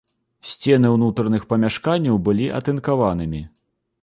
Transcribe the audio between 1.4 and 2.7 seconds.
памяшканняў былі